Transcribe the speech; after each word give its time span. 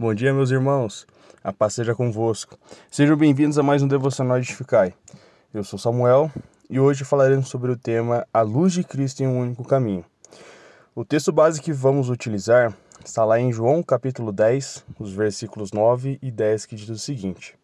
Bom 0.00 0.14
dia, 0.14 0.32
meus 0.32 0.50
irmãos. 0.50 1.06
A 1.44 1.52
paz 1.52 1.74
seja 1.74 1.94
convosco. 1.94 2.58
Sejam 2.90 3.14
bem-vindos 3.18 3.58
a 3.58 3.62
mais 3.62 3.82
um 3.82 3.86
Devocional 3.86 4.38
Edificai. 4.38 4.94
Eu 5.52 5.62
sou 5.62 5.78
Samuel 5.78 6.30
e 6.70 6.80
hoje 6.80 7.04
falaremos 7.04 7.50
sobre 7.50 7.70
o 7.70 7.76
tema 7.76 8.26
A 8.32 8.40
Luz 8.40 8.72
de 8.72 8.82
Cristo 8.82 9.22
em 9.22 9.26
um 9.26 9.38
Único 9.38 9.62
Caminho. 9.62 10.02
O 10.94 11.04
texto 11.04 11.30
base 11.30 11.60
que 11.60 11.70
vamos 11.70 12.08
utilizar 12.08 12.74
está 13.04 13.26
lá 13.26 13.38
em 13.38 13.52
João 13.52 13.82
capítulo 13.82 14.32
10, 14.32 14.86
os 14.98 15.12
versículos 15.12 15.70
9 15.70 16.18
e 16.22 16.30
10, 16.30 16.64
que 16.64 16.76
diz 16.76 16.88
o 16.88 16.98
seguinte: 16.98 17.54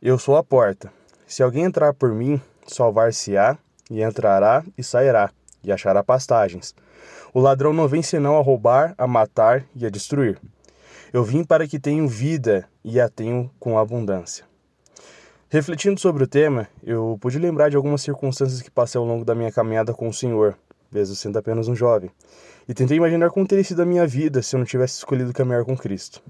Eu 0.00 0.16
sou 0.16 0.36
a 0.36 0.44
porta. 0.44 0.92
Se 1.26 1.42
alguém 1.42 1.64
entrar 1.64 1.92
por 1.92 2.12
mim, 2.12 2.40
salvar-se-á, 2.68 3.58
e 3.90 4.00
entrará 4.00 4.62
e 4.78 4.84
sairá, 4.84 5.28
e 5.60 5.72
achará 5.72 6.04
pastagens. 6.04 6.72
O 7.32 7.40
ladrão 7.40 7.72
não 7.72 7.88
vem 7.88 8.00
senão 8.00 8.38
a 8.38 8.42
roubar, 8.42 8.94
a 8.96 9.08
matar 9.08 9.64
e 9.74 9.84
a 9.84 9.90
destruir. 9.90 10.38
Eu 11.14 11.22
vim 11.22 11.44
para 11.44 11.68
que 11.68 11.78
tenham 11.78 12.08
vida 12.08 12.68
e 12.82 12.98
a 12.98 13.08
tenham 13.08 13.48
com 13.60 13.78
abundância. 13.78 14.44
Refletindo 15.48 16.00
sobre 16.00 16.24
o 16.24 16.26
tema, 16.26 16.66
eu 16.82 17.16
pude 17.20 17.38
lembrar 17.38 17.68
de 17.68 17.76
algumas 17.76 18.02
circunstâncias 18.02 18.60
que 18.60 18.68
passei 18.68 18.98
ao 18.98 19.04
longo 19.04 19.24
da 19.24 19.32
minha 19.32 19.52
caminhada 19.52 19.94
com 19.94 20.08
o 20.08 20.12
Senhor, 20.12 20.58
mesmo 20.90 21.14
sendo 21.14 21.38
apenas 21.38 21.68
um 21.68 21.76
jovem, 21.76 22.10
e 22.68 22.74
tentei 22.74 22.96
imaginar 22.96 23.30
como 23.30 23.46
teria 23.46 23.62
sido 23.62 23.80
a 23.80 23.86
minha 23.86 24.04
vida 24.08 24.42
se 24.42 24.56
eu 24.56 24.58
não 24.58 24.66
tivesse 24.66 24.96
escolhido 24.96 25.32
caminhar 25.32 25.64
com 25.64 25.76
Cristo. 25.76 26.20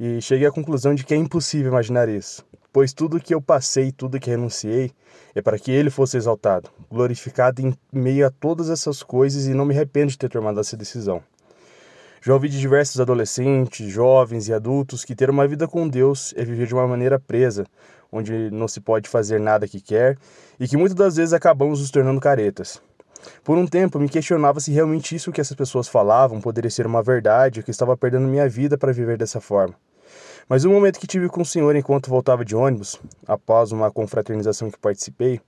E 0.00 0.20
cheguei 0.20 0.48
à 0.48 0.50
conclusão 0.50 0.92
de 0.92 1.04
que 1.04 1.14
é 1.14 1.16
impossível 1.16 1.70
imaginar 1.70 2.08
isso, 2.08 2.44
pois 2.72 2.92
tudo 2.92 3.20
que 3.20 3.32
eu 3.32 3.40
passei, 3.40 3.92
tudo 3.92 4.18
que 4.18 4.30
renunciei, 4.30 4.90
é 5.32 5.40
para 5.40 5.60
que 5.60 5.70
Ele 5.70 5.90
fosse 5.90 6.16
exaltado, 6.16 6.70
glorificado 6.90 7.62
em 7.62 7.72
meio 7.92 8.26
a 8.26 8.30
todas 8.30 8.68
essas 8.68 9.04
coisas 9.04 9.46
e 9.46 9.54
não 9.54 9.64
me 9.64 9.72
arrependo 9.72 10.10
de 10.10 10.18
ter 10.18 10.28
tomado 10.28 10.58
essa 10.58 10.76
decisão. 10.76 11.22
Já 12.26 12.34
ouvi 12.34 12.48
de 12.48 12.58
diversos 12.58 13.00
adolescentes, 13.00 13.88
jovens 13.88 14.48
e 14.48 14.52
adultos 14.52 15.04
que 15.04 15.14
ter 15.14 15.30
uma 15.30 15.46
vida 15.46 15.68
com 15.68 15.86
Deus 15.86 16.34
é 16.36 16.44
viver 16.44 16.66
de 16.66 16.74
uma 16.74 16.84
maneira 16.84 17.20
presa, 17.20 17.64
onde 18.10 18.50
não 18.50 18.66
se 18.66 18.80
pode 18.80 19.08
fazer 19.08 19.38
nada 19.38 19.68
que 19.68 19.80
quer 19.80 20.18
e 20.58 20.66
que 20.66 20.76
muitas 20.76 20.96
das 20.96 21.14
vezes 21.14 21.32
acabamos 21.32 21.78
nos 21.78 21.88
tornando 21.88 22.20
caretas. 22.20 22.82
Por 23.44 23.56
um 23.56 23.64
tempo 23.64 24.00
me 24.00 24.08
questionava 24.08 24.58
se 24.58 24.72
realmente 24.72 25.14
isso 25.14 25.30
que 25.30 25.40
essas 25.40 25.56
pessoas 25.56 25.86
falavam 25.86 26.40
poderia 26.40 26.68
ser 26.68 26.84
uma 26.84 27.00
verdade 27.00 27.62
que 27.62 27.70
estava 27.70 27.96
perdendo 27.96 28.26
minha 28.26 28.48
vida 28.48 28.76
para 28.76 28.92
viver 28.92 29.16
dessa 29.16 29.40
forma. 29.40 29.76
Mas 30.48 30.64
no 30.64 30.72
momento 30.72 30.98
que 30.98 31.06
tive 31.06 31.28
com 31.28 31.42
o 31.42 31.46
Senhor 31.46 31.76
enquanto 31.76 32.10
voltava 32.10 32.44
de 32.44 32.56
ônibus, 32.56 33.00
após 33.24 33.70
uma 33.70 33.88
confraternização 33.88 34.68
que 34.68 34.78
participei, 34.80 35.40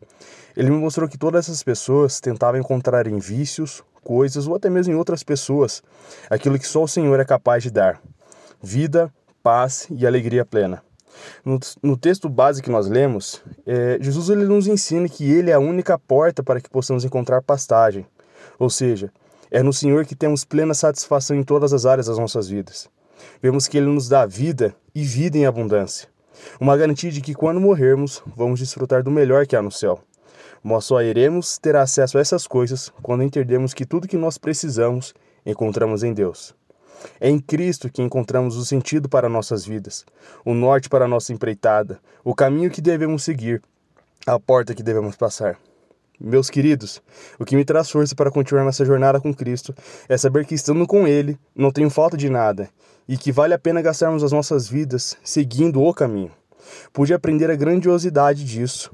ele 0.57 0.71
me 0.71 0.77
mostrou 0.77 1.09
que 1.09 1.19
todas 1.19 1.47
essas 1.47 1.61
pessoas 1.61 2.21
tentavam 2.21 2.61
encontrar 2.61 3.09
em 3.09 3.19
vícios, 3.19 3.83
coisas 4.09 4.47
ou 4.47 4.55
até 4.55 4.71
mesmo 4.71 4.95
em 4.95 4.97
outras 4.97 5.23
pessoas 5.23 5.83
aquilo 6.31 6.59
que 6.59 6.67
só 6.67 6.83
o 6.83 6.89
Senhor 6.89 7.21
é 7.21 7.27
capaz 7.27 7.63
de 7.63 7.71
dar: 7.71 8.01
vida, 8.63 9.13
paz 9.43 9.87
e 9.91 10.07
alegria 10.07 10.47
plena. 10.47 10.83
No, 11.45 11.59
no 11.83 11.95
texto 11.95 12.27
base 12.27 12.63
que 12.63 12.71
nós 12.71 12.89
lemos, 12.89 13.43
é, 13.67 13.99
Jesus 14.01 14.31
ele 14.31 14.47
nos 14.47 14.67
ensina 14.67 15.09
que 15.09 15.31
Ele 15.31 15.51
é 15.51 15.55
a 15.55 15.59
única 15.59 15.99
porta 15.99 16.43
para 16.43 16.59
que 16.61 16.71
possamos 16.71 17.05
encontrar 17.05 17.43
pastagem. 17.43 18.07
Ou 18.59 18.71
seja, 18.71 19.13
é 19.51 19.63
no 19.63 19.73
Senhor 19.73 20.07
que 20.07 20.15
temos 20.15 20.45
plena 20.45 20.73
satisfação 20.73 21.37
em 21.37 21.43
todas 21.43 21.75
as 21.75 21.85
áreas 21.85 22.07
das 22.07 22.19
nossas 22.19 22.49
vidas. 22.49 22.89
Vemos 23.43 23.69
que 23.69 23.77
Ele 23.77 23.89
nos 23.89 24.09
dá 24.09 24.25
vida 24.25 24.75
e 24.95 25.03
vida 25.03 25.37
em 25.37 25.45
abundância. 25.45 26.09
Uma 26.59 26.77
garantia 26.77 27.11
de 27.11 27.21
que 27.21 27.35
quando 27.35 27.61
morrermos, 27.61 28.23
vamos 28.35 28.61
desfrutar 28.61 29.03
do 29.03 29.11
melhor 29.11 29.47
que 29.47 29.57
há 29.57 29.61
no 29.61 29.73
céu. 29.73 30.01
Nós 30.63 30.85
só 30.85 31.03
iremos 31.03 31.59
ter 31.59 31.77
acesso 31.77 32.19
a 32.19 32.21
essas 32.21 32.47
coisas 32.47 32.93
quando 33.03 33.23
entendermos 33.23 33.75
que 33.75 33.87
tudo 33.87 34.09
que 34.09 34.17
nós 34.17 34.39
precisamos 34.39 35.15
encontramos 35.45 36.03
em 36.03 36.13
Deus. 36.13 36.55
É 37.21 37.29
em 37.29 37.39
Cristo 37.39 37.91
que 37.91 38.03
encontramos 38.03 38.57
o 38.57 38.65
sentido 38.65 39.09
para 39.09 39.29
nossas 39.29 39.65
vidas, 39.65 40.05
o 40.45 40.53
norte 40.55 40.89
para 40.89 41.07
nossa 41.07 41.33
empreitada, 41.33 42.01
o 42.25 42.35
caminho 42.35 42.71
que 42.71 42.81
devemos 42.81 43.23
seguir, 43.23 43.63
a 44.27 44.39
porta 44.39 44.75
que 44.75 44.83
devemos 44.83 45.17
passar. 45.17 45.59
Meus 46.21 46.51
queridos, 46.51 47.01
o 47.39 47.45
que 47.45 47.55
me 47.55 47.65
traz 47.65 47.89
força 47.89 48.15
para 48.15 48.31
continuar 48.31 48.65
nessa 48.65 48.85
jornada 48.85 49.21
com 49.21 49.33
Cristo 49.33 49.73
é 50.09 50.19
saber 50.19 50.45
que 50.45 50.55
estando 50.55 50.85
com 50.85 51.07
Ele 51.07 51.39
não 51.55 51.71
tenho 51.71 51.89
falta 51.89 52.17
de 52.17 52.29
nada 52.29 52.69
e 53.09 53.17
que 53.17 53.31
vale 53.31 53.55
a 53.55 53.59
pena 53.59 53.81
gastarmos 53.81 54.25
as 54.25 54.33
nossas 54.33 54.69
vidas 54.69 55.17
seguindo 55.23 55.81
o 55.81 55.95
caminho. 55.95 56.33
Pude 56.93 57.15
aprender 57.15 57.51
a 57.51 57.57
grandiosidade 57.57 58.45
disso 58.45 58.91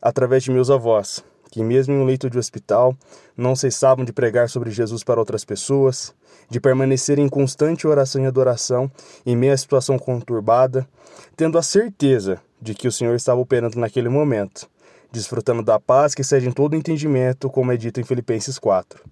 através 0.00 0.42
de 0.42 0.50
meus 0.50 0.70
avós, 0.70 1.24
que, 1.50 1.62
mesmo 1.62 1.94
em 1.94 1.98
um 1.98 2.04
leito 2.04 2.28
de 2.28 2.38
hospital, 2.38 2.96
não 3.36 3.54
cessavam 3.54 4.04
de 4.04 4.12
pregar 4.12 4.48
sobre 4.48 4.70
Jesus 4.70 5.04
para 5.04 5.20
outras 5.20 5.44
pessoas, 5.44 6.14
de 6.48 6.60
permanecer 6.60 7.18
em 7.18 7.28
constante 7.28 7.86
oração 7.86 8.22
e 8.22 8.26
adoração 8.26 8.90
em 9.24 9.36
meio 9.36 9.52
à 9.52 9.56
situação 9.56 9.98
conturbada, 9.98 10.86
tendo 11.36 11.58
a 11.58 11.62
certeza 11.62 12.40
de 12.60 12.74
que 12.74 12.88
o 12.88 12.92
Senhor 12.92 13.14
estava 13.14 13.40
operando 13.40 13.78
naquele 13.78 14.08
momento, 14.08 14.68
desfrutando 15.12 15.62
da 15.62 15.78
paz 15.78 16.14
que 16.14 16.22
excede 16.22 16.48
em 16.48 16.52
todo 16.52 16.76
entendimento, 16.76 17.48
como 17.48 17.72
é 17.72 17.76
dito 17.76 18.00
em 18.00 18.04
Filipenses 18.04 18.58
4. 18.58 19.02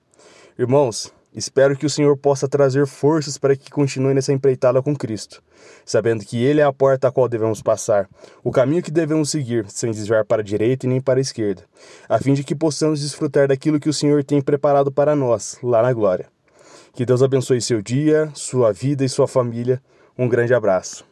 Irmãos, 0.58 1.12
Espero 1.34 1.76
que 1.76 1.87
o 1.87 1.91
Senhor 1.91 2.16
possa 2.16 2.47
trazer 2.47 2.87
forças 2.87 3.38
para 3.38 3.56
que 3.56 3.70
continue 3.70 4.12
nessa 4.12 4.32
empreitada 4.32 4.82
com 4.82 4.94
Cristo, 4.94 5.43
sabendo 5.84 6.25
que 6.25 6.43
Ele 6.43 6.60
é 6.60 6.65
a 6.65 6.72
porta 6.72 7.09
a 7.09 7.12
qual 7.12 7.26
devemos 7.28 7.62
passar, 7.62 8.06
o 8.44 8.50
caminho 8.50 8.82
que 8.82 8.91
devemos 8.91 9.31
seguir, 9.31 9.65
sem 9.69 9.91
desviar 9.91 10.26
para 10.26 10.42
a 10.42 10.44
direita 10.44 10.84
e 10.84 10.88
nem 10.88 11.00
para 11.00 11.19
a 11.19 11.22
esquerda, 11.22 11.62
a 12.06 12.19
fim 12.19 12.34
de 12.34 12.44
que 12.44 12.54
possamos 12.54 13.00
desfrutar 13.00 13.48
daquilo 13.48 13.81
que 13.81 13.88
o 13.88 13.94
Senhor 13.94 14.22
tem 14.22 14.42
preparado 14.42 14.92
para 14.92 15.16
nós, 15.16 15.56
lá 15.62 15.82
na 15.82 15.92
glória. 15.92 16.26
Que 16.92 17.06
Deus 17.06 17.22
abençoe 17.22 17.60
seu 17.62 17.81
dia, 17.81 18.31
sua 18.34 18.71
vida 18.71 19.03
e 19.03 19.09
sua 19.09 19.26
família. 19.26 19.82
Um 20.19 20.28
grande 20.28 20.53
abraço. 20.53 21.11